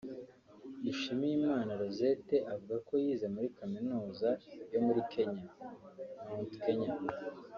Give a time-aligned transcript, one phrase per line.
[0.85, 4.29] Dushimiyimana Rosette avuga ko yize muri kaminuza
[4.73, 5.45] yo muri Kenya
[6.25, 6.91] (Mount Kenya)